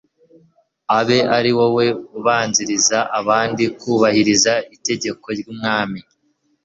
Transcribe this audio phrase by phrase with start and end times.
[0.99, 1.85] abe ari wowe
[2.17, 5.99] ubanziriza abandi kubahiriza itegeko ry'umwami